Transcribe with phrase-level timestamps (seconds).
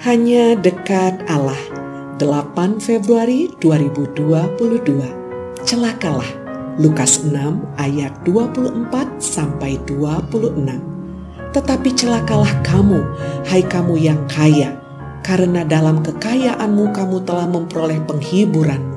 [0.00, 1.60] Hanya dekat Allah.
[2.16, 4.56] 8 Februari 2022
[5.68, 6.24] Celakalah.
[6.80, 7.36] Lukas 6
[7.76, 13.04] ayat 24 sampai 26 Tetapi celakalah kamu
[13.44, 14.72] hai kamu yang kaya.
[15.20, 18.96] Karena dalam kekayaanmu kamu telah memperoleh penghiburanmu.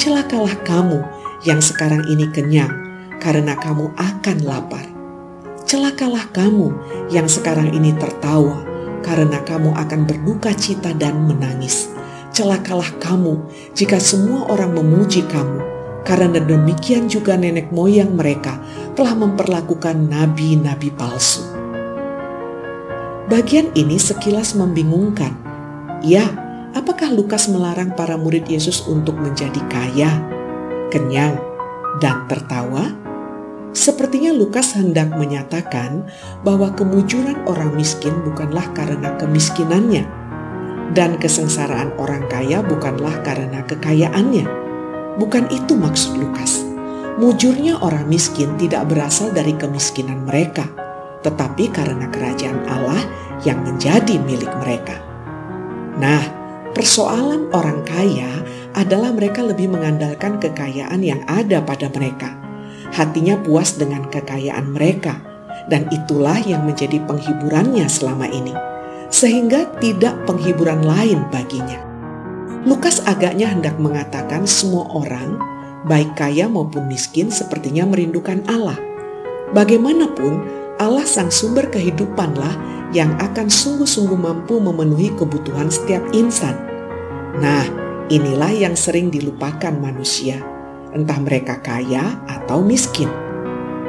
[0.00, 1.04] Celakalah kamu
[1.44, 2.72] yang sekarang ini kenyang
[3.20, 4.88] karena kamu akan lapar.
[5.68, 6.72] Celakalah kamu
[7.12, 8.72] yang sekarang ini tertawa
[9.04, 11.92] karena kamu akan berduka cita dan menangis.
[12.34, 13.38] Celakalah kamu
[13.76, 15.60] jika semua orang memuji kamu,
[16.02, 18.58] karena demikian juga nenek moyang mereka
[18.98, 21.44] telah memperlakukan nabi-nabi palsu.
[23.30, 25.32] Bagian ini sekilas membingungkan.
[26.04, 26.28] Ya,
[26.76, 30.10] apakah Lukas melarang para murid Yesus untuk menjadi kaya,
[30.92, 31.40] kenyang,
[32.02, 32.92] dan tertawa?
[33.74, 36.06] Sepertinya Lukas hendak menyatakan
[36.46, 40.06] bahwa kemujuran orang miskin bukanlah karena kemiskinannya,
[40.94, 44.46] dan kesengsaraan orang kaya bukanlah karena kekayaannya.
[45.18, 46.62] Bukan itu maksud Lukas.
[47.18, 50.70] Mujurnya orang miskin tidak berasal dari kemiskinan mereka,
[51.26, 53.02] tetapi karena kerajaan Allah
[53.42, 55.02] yang menjadi milik mereka.
[55.98, 56.22] Nah,
[56.78, 58.30] persoalan orang kaya
[58.78, 62.44] adalah mereka lebih mengandalkan kekayaan yang ada pada mereka
[62.94, 65.18] hatinya puas dengan kekayaan mereka,
[65.66, 68.54] dan itulah yang menjadi penghiburannya selama ini,
[69.10, 71.82] sehingga tidak penghiburan lain baginya.
[72.64, 75.36] Lukas agaknya hendak mengatakan semua orang,
[75.90, 78.78] baik kaya maupun miskin, sepertinya merindukan Allah.
[79.52, 80.40] Bagaimanapun,
[80.78, 82.54] Allah sang sumber kehidupanlah
[82.94, 86.56] yang akan sungguh-sungguh mampu memenuhi kebutuhan setiap insan.
[87.42, 87.66] Nah,
[88.08, 90.53] inilah yang sering dilupakan manusia
[90.94, 93.10] entah mereka kaya atau miskin.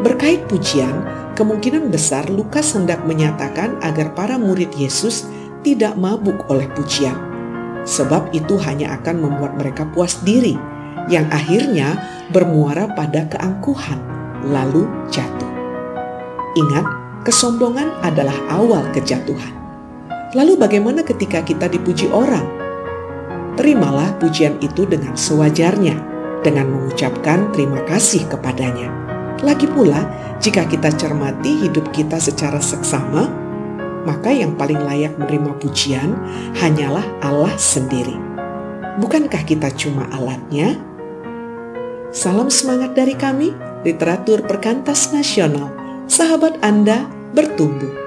[0.00, 1.04] Berkait pujian,
[1.36, 5.28] kemungkinan besar Lukas hendak menyatakan agar para murid Yesus
[5.64, 7.16] tidak mabuk oleh pujian,
[7.88, 10.56] sebab itu hanya akan membuat mereka puas diri,
[11.08, 11.96] yang akhirnya
[12.32, 14.00] bermuara pada keangkuhan,
[14.48, 15.52] lalu jatuh.
[16.56, 16.84] Ingat,
[17.24, 19.56] kesombongan adalah awal kejatuhan.
[20.34, 22.44] Lalu, bagaimana ketika kita dipuji orang?
[23.54, 26.13] Terimalah pujian itu dengan sewajarnya
[26.44, 28.92] dengan mengucapkan terima kasih kepadanya.
[29.40, 30.04] Lagi pula,
[30.38, 33.26] jika kita cermati hidup kita secara seksama,
[34.04, 36.12] maka yang paling layak menerima pujian
[36.60, 38.14] hanyalah Allah sendiri.
[39.00, 40.76] Bukankah kita cuma alatnya?
[42.14, 43.50] Salam semangat dari kami,
[43.82, 45.72] literatur perkantas nasional.
[46.06, 48.03] Sahabat Anda bertumbuh.